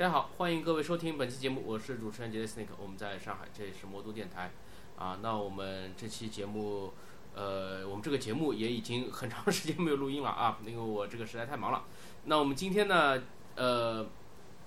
[0.00, 4.50] 大家好，欢迎各位收听本期节目，我是主持人杰 s n a k e 我们在上海，这里是魔都电台。
[4.96, 6.94] 啊，那我们这期节目，
[7.34, 11.84] 呃，我们这个节目也已经很长时间没有录音了啊，因为我这个实在太忙了。
[12.24, 13.22] 那我们今天呢，
[13.56, 14.08] 呃，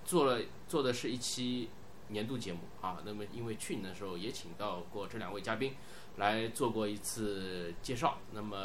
[0.05, 1.71] 做了做的是一期
[2.09, 2.99] 年度节目啊。
[3.03, 5.73] 那么因为去年的时候也请到过这两位嘉宾
[6.17, 8.55] 来做过一次介绍，那么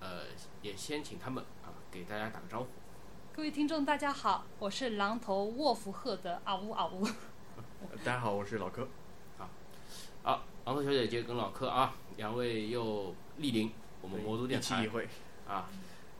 [0.00, 0.24] 呃，
[0.62, 2.66] 也先请他们啊给大家打个招呼。
[3.36, 7.06] 各位听众，大家好，我是狼头沃夫赫的啊呜啊呜。
[8.02, 8.88] 大家好，我是老柯。
[9.38, 9.46] 啊
[10.22, 15.06] 好，狼头小姐姐跟老柯啊，两位又莅临我们魔都电台一期一会
[15.46, 15.68] 啊。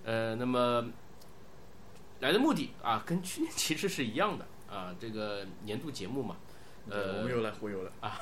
[0.05, 0.87] 呃，那么
[2.21, 4.95] 来的目的啊，跟去年其实是一样的啊。
[5.01, 6.37] 这个年度节目嘛，
[6.91, 8.21] 呃，我们又来忽悠了啊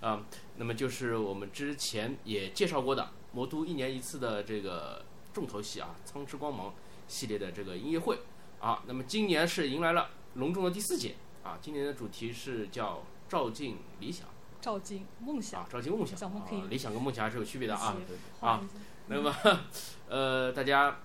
[0.00, 0.22] 啊。
[0.56, 6.72] 那么就是我们之前也介绍过的魔都一年一次的这个重头戏啊，苍之光芒。
[7.08, 8.18] 系列的这个音乐会
[8.60, 11.58] 啊，那么今年是迎来了隆重的第四届啊。
[11.60, 14.26] 今年的主题是叫“照进理想”，
[14.60, 16.30] 照进梦想啊，照进梦想。
[16.30, 17.96] 啊，理想跟梦想还是有区别的啊。
[18.40, 18.60] 啊，啊，
[19.08, 19.34] 那么
[20.08, 21.00] 呃，大家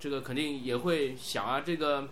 [0.00, 2.08] 这个肯定也会想啊，这个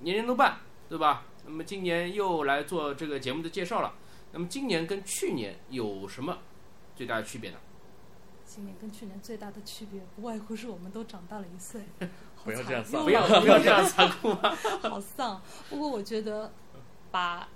[0.00, 1.24] 年年都办，对吧？
[1.44, 3.94] 那么今年又来做这个节目的介绍了。
[4.32, 6.38] 那么今年跟去年有什么
[6.94, 7.56] 最大的区别呢？
[8.48, 11.82] 今年跟去年最大的区别，不外乎是我们都长大了一岁。
[12.42, 14.56] 不要这样不要不要这样残酷啊！
[14.88, 15.42] 好丧。
[15.68, 16.50] 不过我觉得，
[17.10, 17.50] 把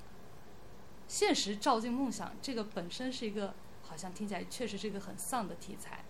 [1.09, 6.05] 现实照进梦想，这个本身是一个好像听起来确实是一个很丧的题材。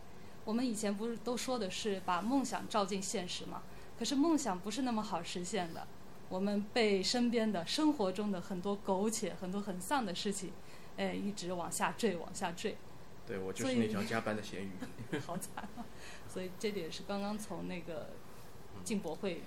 [0.45, 3.63] 我们以前不是都说的是把梦想照进现实吗？
[3.97, 5.87] 可是梦想不是那么好实现的。
[6.29, 10.51] 我们被身边的生活中的很多苟且、很多很丧的事情，
[10.97, 12.77] 哎，一直往下坠，往下坠。
[13.27, 14.71] 对我就是那条加班的咸鱼。
[15.27, 15.85] 好惨啊！
[16.29, 18.11] 所以这点是刚刚从那个。
[18.85, 19.43] 进博会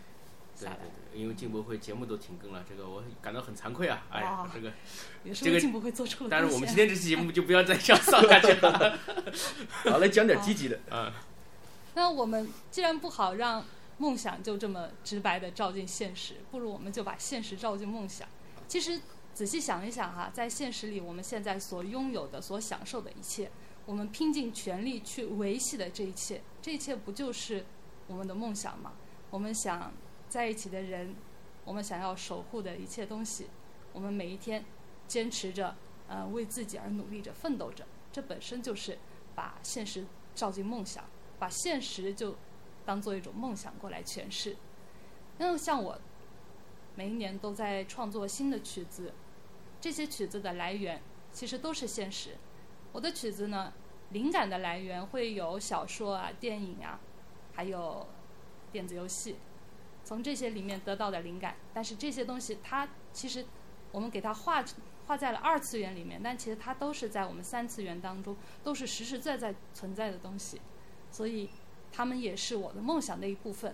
[0.57, 0.69] 对对
[1.11, 4.05] 对，因为进博会节目都停更了，这个我感到很惭愧啊！
[4.09, 4.71] 哎呀，这个
[5.33, 8.97] 这个进博会做出了但是我们今天这期节目 就不要再讲丧下去了。
[9.83, 11.11] 好，来讲点积极的啊。
[11.95, 13.65] 那我们既然不好让
[13.97, 18.25] 梦想就这么直白的照进现实，不如我们就把现实照进梦想。
[18.69, 19.01] 其实
[19.33, 23.51] 仔细想一想哈，在现实里我们现在所拥有的、所享受的一切，
[23.85, 27.65] 我们拼尽全力去维系的这一切，这一切不就是
[28.07, 28.93] 我们的梦想吗？
[29.29, 29.93] 我们想
[30.27, 31.15] 在一起的人，
[31.63, 33.47] 我们想要守护的一切东西，
[33.93, 34.65] 我们每一天
[35.07, 35.75] 坚持着，
[36.07, 38.97] 呃，为自己而努力着、奋斗着，这本身就是
[39.35, 41.05] 把现实照进梦想，
[41.37, 42.35] 把现实就
[42.85, 44.55] 当做一种梦想过来诠释。
[45.37, 45.99] 那像我，
[46.95, 49.13] 每一年都在创作新的曲子，
[49.79, 51.01] 这些曲子的来源
[51.31, 52.37] 其实都是现实。
[52.95, 53.73] 我的曲子呢，
[54.11, 56.99] 灵感的来源会有小说啊、电影啊，
[57.53, 58.07] 还有。
[58.71, 59.37] 电子游戏，
[60.03, 63.45] 从这些里面得到的灵感，但是这些东西它其实
[63.93, 64.61] 我们给它画
[65.07, 68.35] 画在了二次元里面，但其实它都是在我们三次元当中
[68.65, 70.59] 都是实实在在存在的东西，
[71.09, 71.49] 所以
[71.89, 73.73] 他们也是我的梦想的一部分。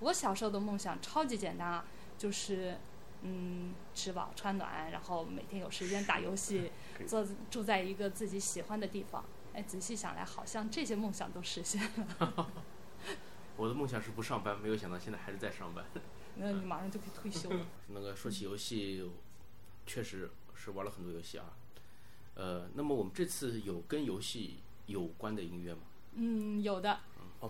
[0.00, 1.86] 我小时候的梦想超级简单啊，
[2.18, 2.76] 就是
[3.22, 6.70] 嗯吃饱穿暖，然后每天有时间打游戏，
[7.06, 9.24] 坐住在一个自己喜欢的地方。
[9.54, 11.82] 哎，仔细想来，好像这些梦想都实现
[12.18, 12.50] 了。
[13.56, 15.84] 我的梦想是不上班，没有想到现在还是在上班。
[16.36, 17.66] 那你马上就可以退休了。
[17.88, 19.10] 那个说起游戏，
[19.84, 21.56] 确实是玩了很多游戏啊。
[22.34, 25.80] 呃，那么我们这次有跟游戏有关的音乐吗？
[26.14, 27.00] 嗯，有的。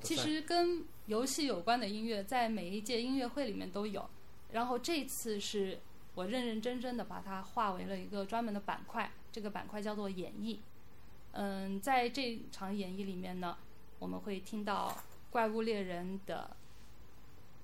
[0.02, 4.08] 其实跟游戏有关的音乐在每一届音乐会里面都有。
[4.53, 5.81] 然后这次是
[6.14, 10.59] 我认认真真的把它划为了一个专门的板块，这个板块叫做演绎。
[11.32, 13.59] 嗯，在这场演绎里面呢，
[13.98, 14.97] 我们会听到。
[15.31, 16.56] 怪物猎人的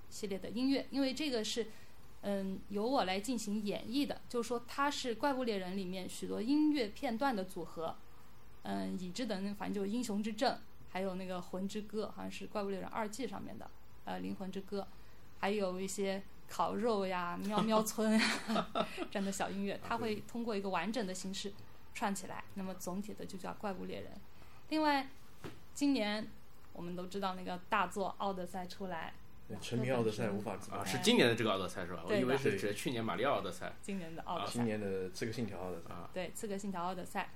[0.07, 1.65] 系列的音乐，因为这个是
[2.21, 7.97] 嗯由我来进行演绎的，就是说它是怪物猎人里面许多音乐片段的组合，
[8.61, 10.59] 嗯已知的那反正就是英雄之证，
[10.89, 13.67] 还有那个魂之歌，好像是怪物猎人二季上面的
[14.03, 14.87] 呃灵魂之歌，
[15.39, 18.19] 还有一些烤肉呀、 喵喵村
[19.11, 21.53] 这样的小音乐，它会通过一个完整的形式
[21.93, 24.11] 串起来，那么总体的就叫怪物猎人。
[24.69, 25.09] 另外，
[25.73, 26.27] 今年。
[26.77, 29.13] 我们都知道那个大作《奥德赛》出来，
[29.61, 30.83] 沉迷《奥德赛》无法自拔。
[30.83, 32.03] 是今年的这个《奥德赛》是吧？
[32.05, 33.67] 我以为是指去年《马里奥奥德赛》。
[33.81, 34.51] 今年的《奥德赛》。
[34.55, 35.95] 今年的《刺客信条》奥德赛。
[36.13, 37.29] 对，《刺客信条》奥德赛，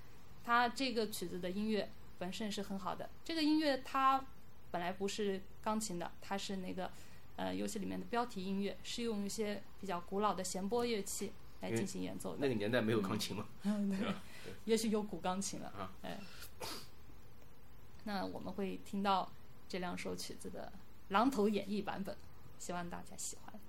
[0.43, 3.09] 它这个曲子的音乐本身是很好的。
[3.23, 4.25] 这个音乐它
[4.71, 6.91] 本来不是钢琴的，它是那个
[7.39, 11.31] 呃游戏里面的标题音乐，是用一些比较古老的弦波乐器
[11.61, 12.39] 来进行演奏的。
[12.41, 13.45] 那个年代没有钢琴吗？
[13.63, 14.13] 嗯，对，
[14.65, 15.69] 也许有古钢琴了。
[15.69, 16.19] 啊，哎。
[18.03, 19.31] 那我们会听到
[19.67, 20.71] 这两首曲子的
[21.09, 22.15] 狼头演绎版本，
[22.57, 23.59] 希望大家喜欢。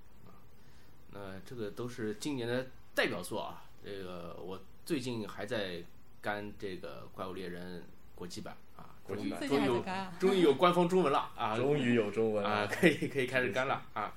[1.11, 3.65] 那这个都是今年的代表作啊。
[3.83, 5.83] 这个我最近还在
[6.21, 7.81] 干这个《怪物猎人》
[8.15, 8.57] 国际版
[9.03, 9.83] 国际版终于？
[10.19, 11.55] 终于有官方中文了啊！
[11.57, 14.13] 终于有中文啊，可以可以开始干了啊。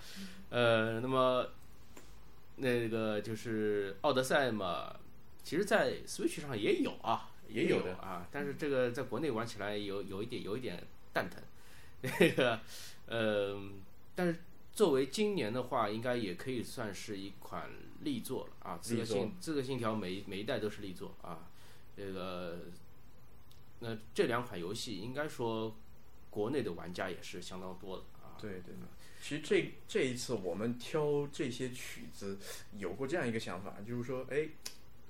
[0.50, 1.48] 呃，那么
[2.56, 4.94] 那个就是奥德赛嘛，
[5.42, 10.81] 其实，在 Switch 上也有啊，也有的啊，但是这个在国内玩起来有有一点有一点
[11.12, 11.42] 蛋疼。
[12.02, 12.60] 那个
[13.06, 13.58] 呃，
[14.14, 14.40] 但是
[14.72, 17.69] 作为今年的话，应该也可以算是一款
[18.02, 18.78] 力作了啊。
[18.80, 21.38] 刺客力作信刺客信条每一每一代都是力作啊。
[21.96, 22.58] 这个
[23.84, 25.76] 那这两款游戏应该说
[26.31, 28.32] 国内的玩家也是相当多的啊。
[28.40, 28.88] 对对对，
[29.20, 32.38] 其实这这一次我们挑这些曲子，
[32.78, 34.48] 有过这样一个想法，就是说，哎，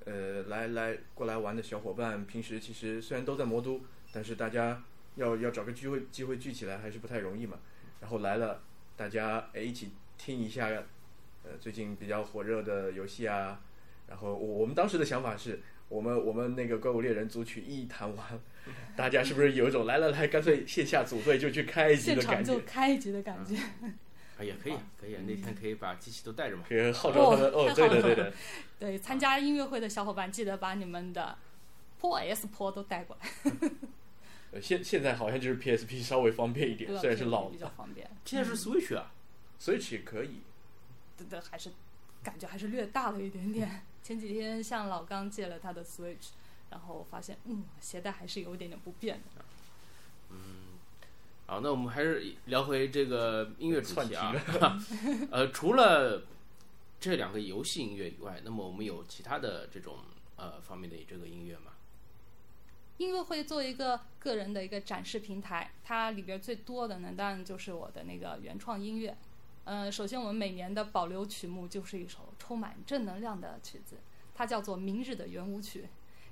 [0.04, 3.80] 呃，来来过来玩的小伙伴，平时其实虽然都在魔都，
[4.12, 4.82] 但是大家
[5.14, 7.58] 要要找个机会机会聚起来还是不太容易嘛。
[8.00, 8.62] 然后来了，
[8.96, 10.66] 大家哎一起听一下，
[11.44, 13.60] 呃，最近比较火热的游戏啊。
[14.06, 15.62] 然后我我们当时的想法是，
[15.94, 18.26] 我们我们那个怪物猎人组曲一弹完，
[18.96, 22.72] 大家是不是有一种来来来，干脆线下组队就去开一局现场就的感觉？
[22.72, 23.56] 开一局的感觉。
[24.36, 26.64] 啊，也可以，可以，那天可以把机器都带着嘛。
[26.68, 28.32] 可以号召他们哦，对的对的，
[28.80, 31.38] 对，参加音乐会的小伙伴记得把你们的
[32.00, 33.50] Pro S Pro 都带过来，
[34.50, 38.10] 呃现现在好像就是 PSP 稍微方便一点，虽然是老比较方便。
[38.24, 39.12] 现在是 Switch 啊
[39.60, 40.40] ，，Switch 也可以。
[41.16, 41.70] 对对，还是
[42.24, 43.86] 感觉还是略大了一点点。
[44.04, 46.28] 前几天向老刚借了他的 Switch，
[46.70, 49.44] 然后发现嗯，携带还是有一点点不便的。
[50.30, 50.36] 嗯
[51.46, 54.34] 好，那我们还是聊回这个音乐主题题啊。
[55.32, 56.22] 呃，除了
[57.00, 59.96] 这两个游戏音乐以外，那么我们有其他的这种
[60.36, 61.72] 呃方面的这个音乐吗？
[62.98, 69.16] 音乐会作为一个个人的一个展示平台，它里边最多的呢，当然就是我的那个原创音乐。
[69.64, 73.96] 呃，首先我们每年的保留曲目就是一首充满正能量的曲子，
[74.34, 75.80] 它叫做《明日的圆舞曲》。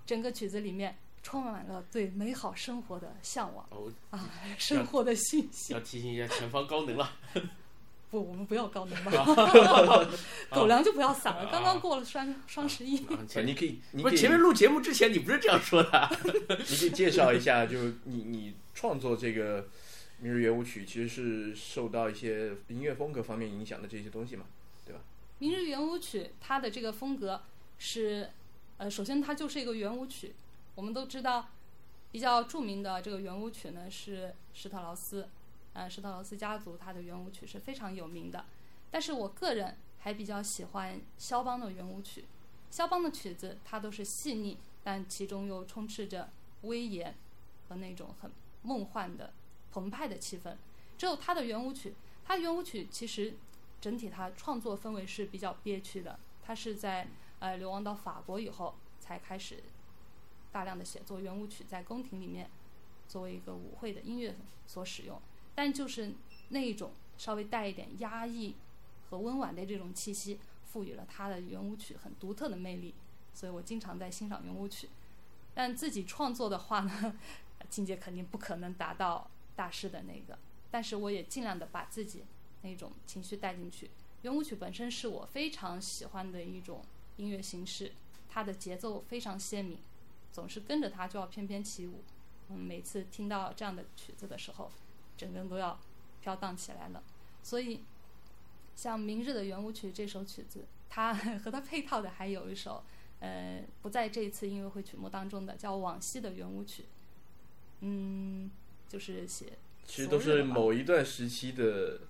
[0.04, 5.72] 整个曲子里面充满了对美好生活的向往哦，啊， 生活的信息。
[5.72, 7.12] 要 提醒一下前方高能了。
[8.10, 9.24] 不，我们不要高能吧，
[10.50, 11.48] 狗粮就不要撒了。
[11.50, 16.10] 刚刚过了双双十一，啊你可以，你前面录节目之前你不是这样说的？
[16.68, 19.62] 你可以介绍一下，就是你你创作这个
[20.22, 24.44] 《明日圆舞曲》，其实是受到一些音乐风格方面影响的这些东西嘛？
[24.86, 25.00] 《对吧
[25.40, 27.42] 明日圆舞曲》它的这个风格
[27.76, 28.30] 是，
[28.76, 30.32] 呃，首先它就是一个圆舞曲。
[30.76, 31.48] 我们都知道，
[32.12, 35.28] 比较著名的这个圆舞曲呢是施特劳斯，
[35.72, 38.44] 呃，施特劳斯家族它的圆舞曲是非常有名的。
[38.92, 42.26] 但是我个人还比较喜欢肖邦的圆舞曲。
[42.70, 46.30] 肖邦的曲子它都是细腻，但其中又充斥着
[46.60, 47.12] 威严
[47.68, 48.30] 和那种很
[48.62, 49.32] 梦幻的
[49.72, 50.56] 澎湃的气氛。
[50.96, 53.34] 只有他的圆舞曲，他圆舞曲其实
[53.80, 56.18] 整体他创作氛围是比较憋屈的。
[56.44, 57.08] 他是在
[57.38, 59.62] 呃流亡到法国以后才开始
[60.52, 62.50] 大量的写作圆舞曲，在宫廷里面
[63.08, 64.36] 作为一个舞会的音乐
[64.66, 65.20] 所使用。
[65.54, 66.12] 但就是
[66.50, 68.56] 那一种稍微带一点压抑
[69.08, 72.94] 和温婉的这种气息，赋予了他的圆舞曲很独特的魅力。
[73.34, 74.88] 所以我经常在欣赏圆舞曲。
[75.54, 77.18] 但自己创作的话呢，
[77.68, 80.38] 境界肯定不可能达到大师的那个。
[80.70, 82.24] 但是我也尽量的把自己
[82.62, 83.90] 那种情绪带进去。
[84.22, 86.82] 圆舞曲本身是我非常喜欢的一种
[87.16, 87.92] 音乐形式，
[88.28, 89.78] 它的节奏非常鲜明，
[90.32, 92.02] 总是跟着它就要翩翩起舞。
[92.48, 94.70] 嗯，每次听到这样的曲子的时候，
[95.16, 95.78] 整个人都要
[96.20, 97.02] 飘荡起来了。
[97.42, 97.80] 所以，
[98.74, 101.12] 像《明日的圆舞曲》这首曲子，它
[101.44, 102.82] 和它配套的还有一首，
[103.20, 106.82] 呃，不在这一次音乐会曲目当中的，叫《往昔的圆舞曲》。
[107.80, 108.50] 嗯，
[108.92, 109.46] 就是写
[109.86, 112.00] 其实都是某一段时期的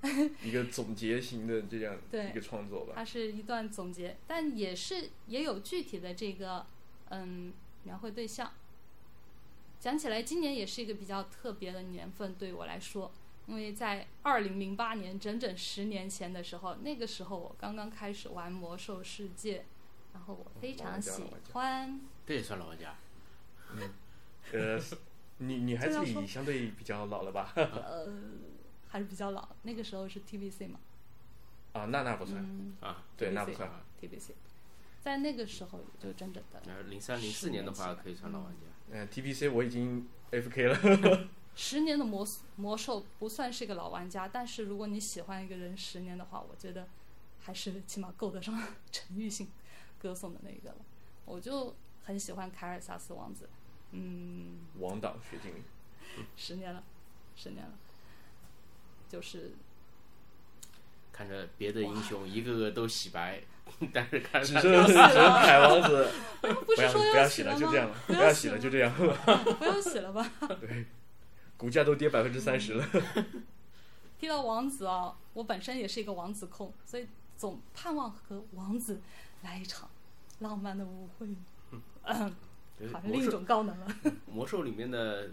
[0.42, 2.92] 一个总结型的这样一个创作吧。
[2.96, 6.66] 它是一段总结，但也是也有具体的这个
[7.10, 7.52] 嗯
[7.84, 8.52] 描绘对象。
[9.78, 13.10] 讲起来，今年也是一个比较特别的年份，对我来说，
[13.46, 19.64] 因为在二零零八年，整整十年前的时候，那个时候我刚刚开始玩魔兽世界，
[20.12, 21.22] 然后我非常喜
[21.52, 22.00] 欢。
[22.26, 22.96] 这也算老玩家。
[24.52, 24.78] 呃，
[25.38, 27.52] 女女孩子相对比较老了吧？
[27.56, 28.06] 呃，
[28.88, 30.78] 还是比较老，那个时候是 TVC 嘛，
[31.72, 33.70] 啊，那那不算，嗯啊，对，那不 TVC 算。
[34.00, 34.30] TVC，
[35.00, 38.66] 在那个时候就真正的呃，零三零四年的话可以算老玩家。
[38.90, 41.28] 嗯，TPC 我已经 FK 了。
[41.54, 46.88] 十年的魔魔兽不算是一个老玩家，但是如果你喜欢一个人十年的话，我觉得
[47.40, 48.58] 还是起码够得上
[48.92, 49.48] 陈奕迅
[49.98, 50.76] 歌颂的那个了。
[51.24, 51.74] 我就
[52.04, 53.48] 很喜欢凯尔萨斯王子，
[53.92, 55.62] 嗯，王党学精灵，
[56.36, 56.82] 十年了，
[57.36, 57.72] 十年了，
[59.08, 59.52] 就是。
[61.14, 63.38] 看着别的英雄一个个都洗白，
[63.92, 67.54] 但是看只着剩只剩海王子， 不不要不要洗了？
[67.54, 70.26] 就这样了，不不要洗了，了就这样， 不要洗了吧。
[70.58, 70.86] 对，
[71.58, 72.88] 股价都跌百分之三十了，
[74.18, 77.06] 提到王子啊，我本身也是一个王子控，所以
[77.36, 79.02] 总盼望和王子
[79.42, 79.90] 来一场
[80.38, 81.28] 浪漫的舞会。
[82.04, 82.34] 嗯，
[82.82, 83.86] 就是好像另一种高能了。
[84.26, 85.30] 魔兽里面的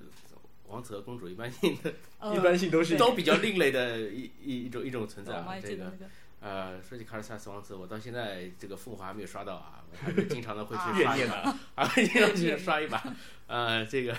[0.67, 5.45] 王子和公主一般性的呃一般性都是都比较另类的一一一种一种存在我啊。
[5.45, 6.05] 这个还记得那个
[6.41, 11.35] 呃，说起卡尔萨斯王子，我到现在这个凤凰还没有刷到啊，我还是经常的会啊去刷一把，
[11.75, 13.15] 啊，经常 去刷一把。
[13.47, 14.15] 呃，这个，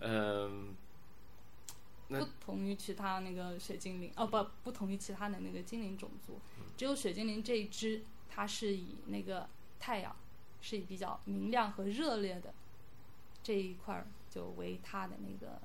[0.00, 0.72] 嗯、
[2.06, 6.38] 那不同于其他那个水精灵，哦不，不同于其他的那个精灵种族，
[6.76, 9.48] 只有水精灵这一支，它是以那个
[9.80, 10.14] 太阳
[10.64, 12.54] 是以比较明亮和热烈的
[13.42, 15.60] 这一块儿就为他的那个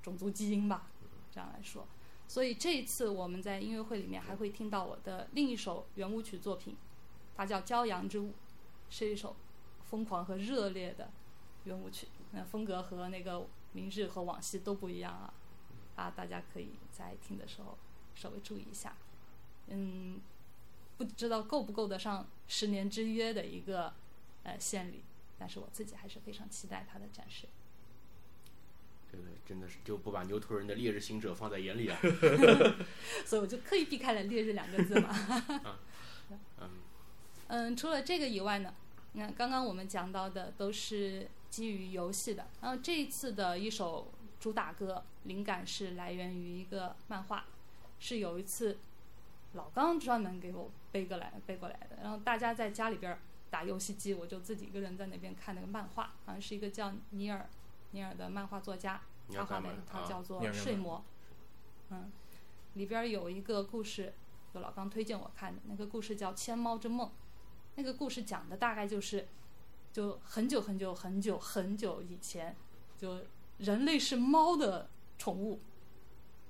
[0.00, 0.86] 种族基因吧，
[1.32, 1.84] 这样来说。
[2.28, 6.76] 所以这一次我们在音乐会里面还会听到我的另一首圆舞曲作品，
[7.34, 8.28] 它叫《骄阳之舞》，
[8.88, 9.34] 是一首
[9.82, 11.10] 疯狂和热烈的
[11.64, 12.06] 圆舞曲。
[12.30, 15.34] 那风格和那个明日和往昔都不一样啊。
[15.96, 17.76] 啊，大家可以在听的时候
[18.14, 18.96] 稍微注意一下。
[19.66, 20.20] 嗯，
[20.96, 23.92] 不知道够不够得上十年之约的一个
[24.44, 25.02] 呃献礼，
[25.38, 27.48] 但是我自己还是非常期待它的展示。
[29.10, 31.98] 这个真的是就不把牛头人的烈日行者放在眼里啊。
[33.24, 35.14] 所以我就刻意避开了“烈日”两个字嘛。
[36.58, 36.70] 嗯，
[37.48, 38.74] 嗯，除了这个以外呢，
[39.12, 44.10] 那刚刚我们讲到的都是基于游戏的，然后这一次的一首
[44.40, 47.44] 主打歌灵感是来源于一个漫画，
[48.00, 48.78] 是有一次
[49.52, 53.20] 老刚专门给我背过来背过来的，然后大家在家里边儿
[53.54, 57.48] 打游戏机，我就自己一个人在那边看那个漫画，好像是一个叫尼尔
[57.92, 59.00] 尼尔的漫画作家
[59.32, 60.98] 他画的一套啊叫做《睡魔》，
[61.90, 62.10] 嗯，
[62.72, 64.12] 里边有一个故事，
[64.52, 67.06] 就老刚推荐我看的那个故事叫《千猫之梦》，
[67.76, 69.28] 那个故事讲的大概就是，
[69.92, 72.56] 就很久很久很久很久以前，
[72.98, 73.20] 就
[73.58, 75.60] 人类是猫的宠物，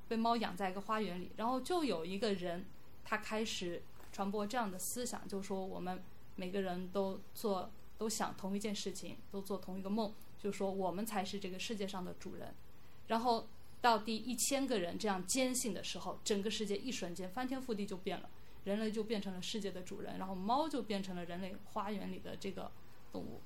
[0.08, 2.64] 被猫养在一个花园里，然后就有一个人，
[3.04, 6.02] 他开始传播这样的思想，就说我们
[6.36, 12.54] 每个人都做都想同一件事情，都做同一个梦，就说我们才是这个世界上的主人，
[13.08, 13.48] 然后
[13.80, 18.28] 到第一千个人这样坚信的时候，整个世界一瞬间翻天覆地就变了。
[18.64, 22.72] 人类就变成了世界的主人，然后猫就变成了人类花园里的这个
[23.12, 23.42] 动物。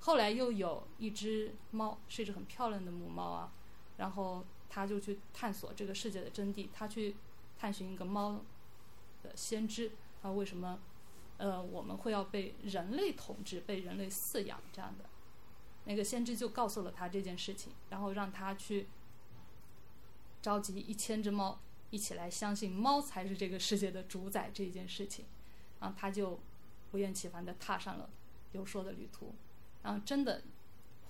[0.00, 3.52] 后来又有一只猫，是一只很漂亮的母猫啊，
[3.98, 7.14] 然后它就去探索这个世界的真谛，它去
[7.58, 8.40] 探寻一个猫
[9.22, 10.78] 的先知，它，为什么
[11.38, 15.04] 呃我们会要被人类统治、被人类饲养这样的？
[15.84, 18.86] 那个先知就告诉了他这件事情，然后让他去
[20.40, 21.58] 召集一千只猫。
[21.90, 25.26] 一起来相信猫才是这个世界的主宰这件事情，
[25.78, 26.40] 然后他就
[26.90, 28.10] 不厌其烦地踏上了
[28.50, 29.32] 游说的旅途，
[29.84, 30.42] 然后真的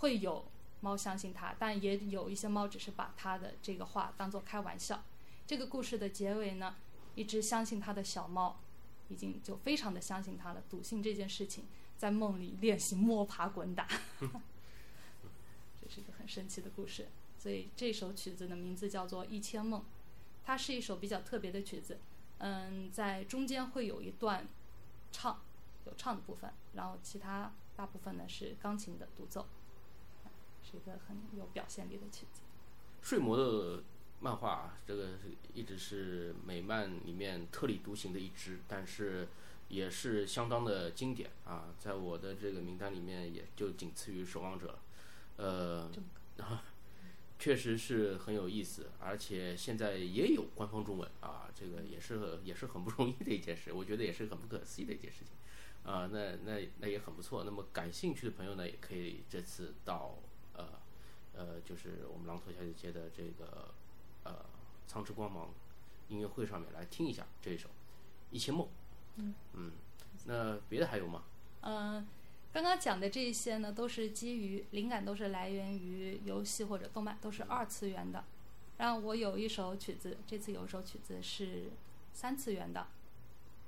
[0.01, 0.45] 会有
[0.81, 5.03] 猫相信他，但也有一些猫只是把他的这个话当做开玩笑。
[5.47, 6.77] 这个故事的结尾呢，
[7.15, 8.61] 一只相信他的小猫
[9.09, 11.65] 已经就非常的相信他了，笃信这件事情，
[11.97, 13.87] 在梦里练习摸爬滚打，
[14.21, 17.09] 这是一个很神奇的故事。
[17.39, 19.81] 所以这首曲子的名字叫做《一千梦》。
[20.47, 21.99] 它是一首比较特别的曲子，
[22.39, 24.47] 嗯，在中间会有一段
[25.11, 25.41] 唱，
[25.87, 29.47] 有唱的部分，然后其他大部分呢是钢琴的独奏，
[30.63, 32.43] 是一个很有表现力的曲子。
[33.01, 33.83] 睡魔的
[34.21, 35.11] 漫画啊，这个
[35.53, 39.29] 一直是美漫里面特立独行的一支，但是
[39.69, 44.79] 也是相当的经典啊，在我的这个名单里面也就仅次于守望者，
[45.37, 45.91] 呃，
[47.39, 57.45] 确实是很有意思，而且现在也有官方中文啊，这个也是也是很不容易的一件事，我觉得也是很不可思议的一件事情，啊，那那那也很不错。
[57.45, 60.17] 那么感兴趣的朋友呢，也可以这次到
[60.55, 60.67] 呃
[61.35, 63.75] 呃，就是我们狼头小姐姐的这个
[64.25, 64.35] 呃
[64.87, 65.49] 苍之光芒
[66.09, 67.69] 音乐会上面来听一下这一首
[68.31, 68.67] 《一千梦》。
[69.17, 69.73] 嗯嗯
[70.27, 71.23] 那别的还有吗？
[71.61, 72.07] 嗯，
[72.53, 78.25] 刚刚讲的这一些呢，都是基于灵感，都是来源于游戏或者动漫，都是二次元的。
[78.79, 81.71] 然后我有一首曲子，这次有一首曲子是
[82.13, 82.89] 三次元的，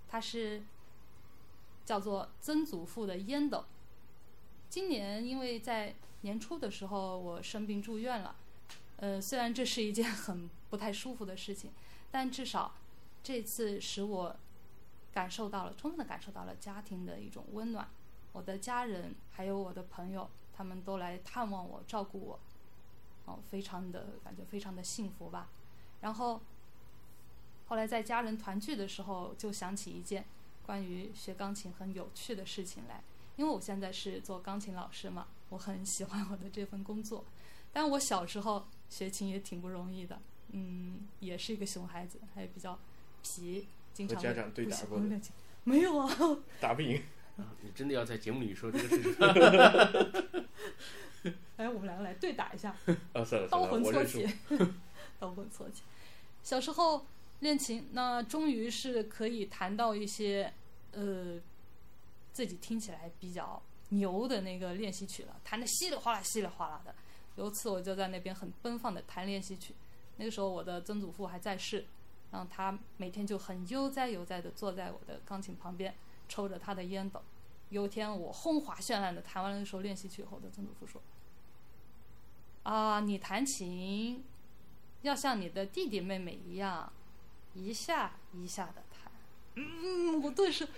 [0.09, 0.63] 它是
[1.85, 3.65] 叫做曾祖父的烟斗。
[4.69, 8.35] 今年因为在年初的时候我生病住院了，
[8.97, 11.71] 呃，虽然这是一件很不太舒服的事情，
[12.11, 12.75] 但至少
[13.23, 14.37] 这次使我
[15.12, 17.88] 感受到了，充分的感受到了家庭的一种温暖。
[18.33, 22.41] 我的家人还有我的朋友，他们都来探望我、照顾我，
[23.25, 25.49] 哦，非常的感觉非常的幸福吧。
[26.00, 26.41] 然后
[27.67, 30.25] 后来在家人团聚的时候，就想起一件
[30.65, 33.03] 关于学钢琴很有趣的事情来。
[33.37, 37.25] 因为我现在是做钢琴老师嘛，我很喜欢我的这份工作。
[37.73, 40.19] 但我小时候学琴也挺不容易的，
[40.52, 42.78] 嗯，也是一个熊孩子，还比较
[43.23, 45.00] 皮，经常和家长对打过。
[45.64, 46.16] 没有啊，
[46.61, 47.02] 打不赢。
[47.37, 49.14] 啊你真的要在节目里说这个事情？
[51.57, 52.75] 哎，我们两个来对打一下。
[53.12, 54.26] 啊，算了刀算了，魂错起。，
[55.19, 55.83] 刀魂错起。
[56.43, 57.07] 小时候
[57.40, 60.52] 练琴，那终于是可以弹到一些
[60.93, 61.38] 呃
[62.33, 66.95] 自己听起来比较牛的那个练习曲了，弹的稀里哗啦稀里哗啦的。
[67.37, 69.75] 由此我就在那边很奔放的弹练习曲，
[70.16, 71.87] 那个时候我的曾祖父还在世，
[72.31, 75.95] 然后他每天就很悠哉悠哉的坐在我的钢琴旁边，
[76.28, 77.23] 抽着他的烟斗。
[77.69, 81.02] 有一天我轰华绚烂的弹完了那首练习曲后，我的曾祖父说
[82.62, 84.25] ：“啊，你弹琴
[85.02, 86.93] 要像你的弟弟妹妹一样，
[87.55, 89.12] 一下一下的弹。”
[89.57, 90.69] 嗯，我顿时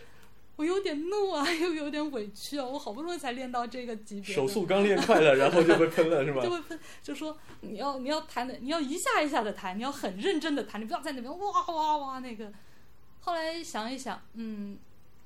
[0.59, 6.51] 我有点怒啊， 又有点委屈啊，我好不容易才练到这个级别，手速刚练快了，然后就被喷了， 是吧就？
[6.51, 12.53] 会喷，就说你要你要弹的，你要一下一下的弹，你要很认真的弹，你不要在那边哇哇哇那个。
[13.21, 14.77] 后来想一想，嗯，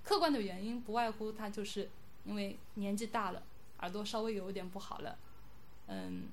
[0.05, 1.89] 客观的原因不外乎他就是
[2.27, 3.43] 因为年纪大了，
[3.81, 5.17] 耳朵稍微有一点不好了，
[5.87, 6.25] 嗯，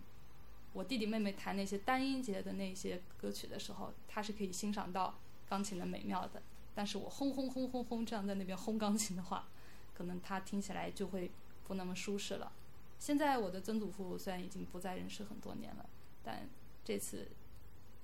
[0.73, 6.41] 我弟弟妹妹弹那些单音节的那些歌曲的时候，他是可以欣赏到钢琴的美妙的，
[6.79, 9.49] 但是我轰轰轰轰轰这样在那边轰钢琴的话，
[9.93, 11.29] 可能他听起来就会
[11.67, 12.53] 不那么舒适了。
[12.97, 15.89] 现在我的曾祖父虽然已经不在人世很多年了，
[16.23, 16.47] 但
[16.85, 17.27] 这次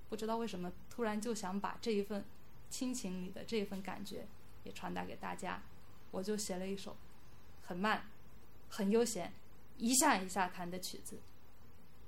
[0.10, 2.26] 不知道为什么突然就想把这一份
[2.70, 4.28] 亲情里的这一份感觉
[4.66, 5.64] 也传达给大家，
[6.12, 6.98] 我就写了一首
[7.64, 8.10] 很慢、
[8.68, 9.32] 很悠闲、
[9.78, 11.22] 一下一下弹的曲子。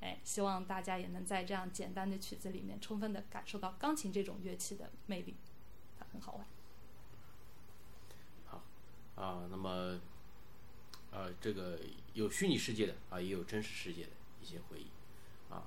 [0.02, 5.34] 哎，希望大家也能在这样简单的曲子里面，充分的感受到钢琴这种乐器的魅力，
[5.98, 6.46] 它很好玩。
[9.18, 10.00] 啊，那么，
[11.12, 11.80] 呃，这个
[12.14, 14.86] 有虚拟世界的啊，也有真实世界的一些回忆，
[15.52, 15.64] 啊，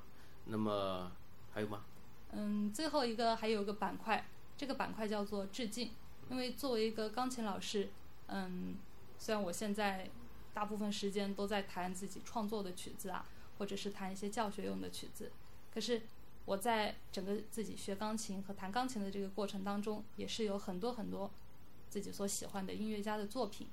[0.46, 1.10] 那么
[1.52, 1.84] 还有吗？
[2.32, 4.24] 嗯，最后一个还有个板块，
[4.56, 5.90] 这个板块叫做致敬。
[6.30, 7.88] 因为作为一个钢琴老师，
[8.28, 8.76] 嗯，
[9.18, 10.08] 虽然我现在
[10.54, 13.26] 大部分时间都在弹自己创作的曲子啊，
[13.58, 15.32] 或者是弹一些教学用的曲子，
[15.74, 16.02] 可是
[16.44, 21.28] 我在整个自己学钢琴和弹钢琴的这个过程当中，也是有很多很多
[21.90, 23.66] 自己所喜欢的音乐家的作品。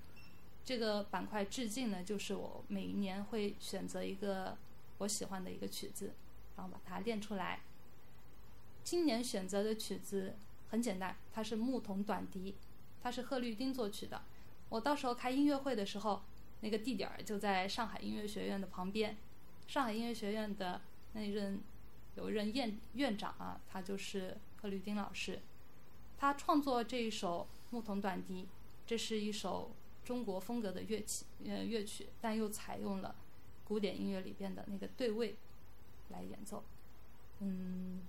[0.66, 4.58] 这个板块致敬呢，就是我每一年会选择一个
[4.98, 6.12] 我喜欢的一个曲子，
[6.58, 7.62] 然后把它练出来。
[8.84, 10.36] 今年选择的曲子
[10.70, 12.56] 很简单，它是牧童短笛，
[13.02, 14.24] 它是贺绿汀作曲的。
[14.70, 16.24] 我到时候开音乐会的时候，
[16.60, 19.16] 那个地点儿就在上海音乐学院的旁边。
[19.68, 20.82] 上海音乐学院的
[21.14, 21.62] 那任
[22.16, 25.42] 有一任院院长啊，他就是贺绿汀老师。
[26.18, 28.48] 他创作这一首牧童短笛，
[28.86, 29.72] 这是一首
[30.06, 33.16] 中国风格的乐器呃乐曲，但又采用了
[33.66, 35.36] 古典音乐里边的那个对位
[36.10, 36.64] 来演奏。
[37.40, 38.02] 嗯，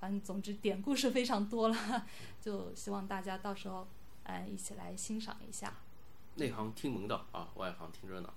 [0.00, 2.06] 反正总之典故是非常多了，
[2.40, 3.86] 就希望大家到时候
[4.24, 5.74] 呃一起来欣赏一下，
[6.36, 8.32] 内行听门道啊，外行听热闹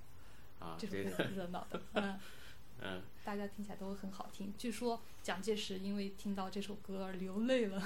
[0.60, 2.20] 啊，这这个挺热闹的，嗯，
[2.84, 4.54] 嗯大家听起来都会很好听。
[4.58, 7.82] 据说蒋介石因为听到这首歌而流泪了。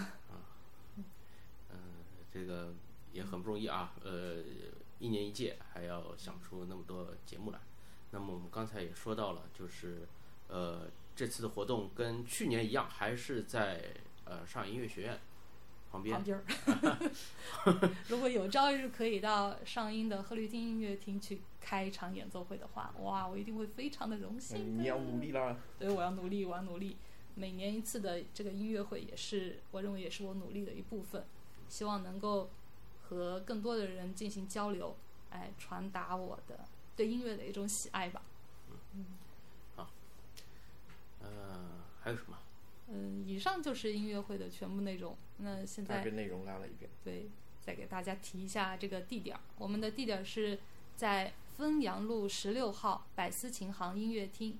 [2.40, 2.74] 嗯，这个
[3.12, 4.44] 也很不容易啊，呃，
[5.00, 7.60] 一年一届还要想出那么多节目来。
[8.12, 10.08] 那么我们刚才也说到了，就是
[10.48, 13.94] 呃这次的活动跟去年一样，还是在
[14.26, 15.20] 呃上海音乐学院
[15.92, 16.24] 旁边旁。
[16.24, 17.12] 边儿。
[18.10, 25.56] 如果有朝一日可以到上音的贺绿汀音乐厅去开一场演奏会的话，哇，我一定会非常的荣幸你要努力啦。
[25.78, 26.98] 对，我要努力，我要努力。
[27.36, 31.24] 每年一次的这个音乐会也是，我认为也是我努力的一部分。
[31.70, 32.50] 希望能够
[33.04, 34.98] 和更多的人进行交流，
[35.30, 36.66] 哎，传达我的
[36.98, 38.22] 对音乐的一种喜爱吧。
[41.22, 41.30] 呃，
[42.02, 42.38] 还有什么？
[42.88, 45.16] 嗯，以上就是音乐会的全部内容。
[45.38, 46.90] 那现在大概内容拉了一遍。
[47.04, 47.30] 对，
[47.62, 49.40] 再给大家提一下这个地点儿。
[49.58, 50.58] 我们的地点儿是
[50.96, 54.58] 在汾阳路十六号百思琴行音乐厅，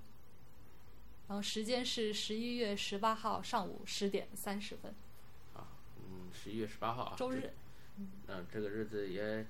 [1.28, 4.96] 然后时间是十一月十八号上午十点三十分，嗯，
[6.34, 7.52] 十一月十八号啊，周日。
[8.28, 9.46] 嗯、这个日子也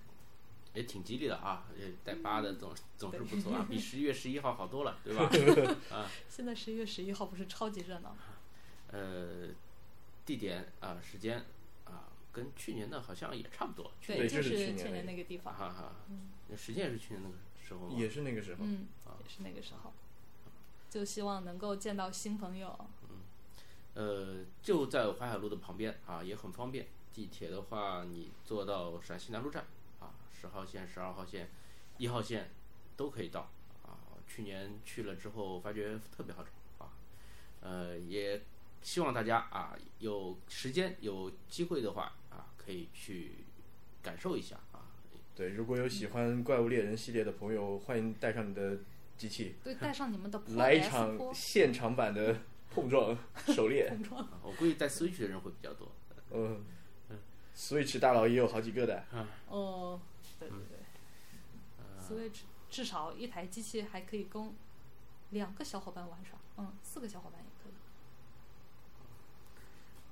[0.73, 5.29] 也挺吉利的啊，也带八的总总是不错啊，比十一月十一号好多了，对吧？
[5.95, 8.17] 啊现在十一月十一号不是超级热闹吗？
[8.91, 9.49] 呃，
[10.25, 11.45] 地点啊、时间
[11.85, 13.91] 啊、跟去年的好像也差不多。
[14.01, 15.53] 去对，年就是去去年那个地方。
[15.53, 15.93] 哈哈，
[16.47, 17.95] 那时间也是去年那个时候吗？
[17.95, 18.63] 也是那个时候。
[18.63, 18.87] 嗯，
[19.23, 19.93] 也是那个时候，
[20.89, 22.75] 就希望能够见到新朋友。
[23.99, 26.87] 呃，就在淮海路的旁边啊，也很方便。
[27.13, 29.65] 地铁的话，你坐到陕西南路站
[29.99, 31.49] 啊，十号线、十二号线、
[31.97, 32.49] 一号线
[32.95, 33.51] 都可以到
[33.83, 33.99] 啊。
[34.25, 36.93] 去年去了之后，发觉特别好找啊。
[37.59, 38.41] 呃，也
[38.81, 43.43] 希望大家啊，有时间有机会的话啊，可以去
[44.01, 44.87] 感受一下啊。
[45.35, 48.77] 对，如果有喜欢怪物猎人系列的朋友，欢迎带上你的
[49.17, 52.37] 机器，对，带上你们的来一场现场版的
[52.81, 53.89] 碰撞狩猎。
[53.89, 54.21] 碰撞。
[54.21, 55.91] 啊我估计带 Switch 的人会比较多。
[56.31, 56.63] 嗯
[57.55, 59.03] ，Switch 大佬也有好几个的。
[59.47, 59.99] 哦，
[60.39, 60.77] 对对对、
[61.97, 64.53] s w i t c h 至少一台机器还可以供
[65.31, 67.73] 两个小伙伴玩耍，嗯，四个小伙伴也可以。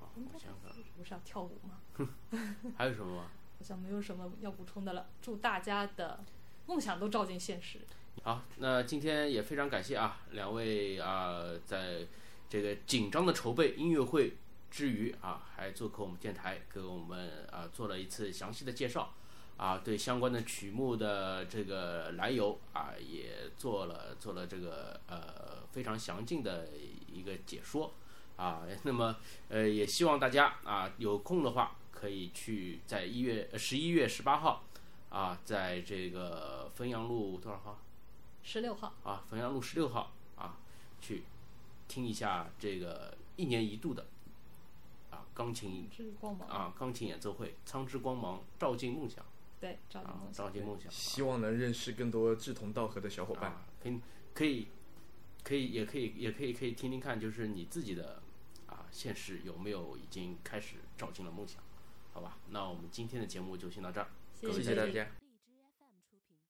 [0.01, 1.80] 啊，嗯我想想，不是要跳舞吗？
[2.77, 3.30] 还有什么吗？
[3.60, 5.08] 好像没有什么要补充的了。
[5.21, 6.19] 祝大家的
[6.65, 7.80] 梦想都照进现实。
[8.23, 12.06] 好，那今天也非常感谢啊，两位啊，在
[12.49, 14.38] 这个紧张的筹备音乐会
[14.69, 19.13] 之余啊，还做客我们电台，给我们啊做了一次详细的介绍
[19.57, 26.69] 啊，对相关的曲目的这个来由啊，也做了做了这个呃非常详尽的
[27.12, 27.93] 一个解说
[28.36, 28.63] 啊。
[28.83, 29.15] 那么
[29.49, 34.63] 呃，也希望大家啊有空的话，可以去在一月十一月十八号
[35.10, 37.81] 啊，在这个汾阳路多少号？
[38.43, 40.57] 十六号，啊，汾阳路十六号啊，
[41.01, 41.23] 去
[41.88, 44.06] 听一下这个一年一度的
[45.10, 49.23] 啊钢琴至光芒，啊钢琴演奏会《苍之光芒，照进梦想》
[49.60, 50.45] 对，照进啊梦，想。
[50.45, 50.91] 照进梦想。
[50.91, 53.52] 希望能认识更多志同道合的小伙伴。
[53.52, 54.00] 啊，可以
[54.34, 54.67] 可以
[55.43, 58.21] 可以也可以也可以可以听听看，就是你自己的
[58.67, 61.63] 啊现实有没有已经开始照进了梦想？
[62.13, 64.08] 好吧，那我们今天的节目就先到这儿。
[64.39, 65.08] 谢谢谢大家。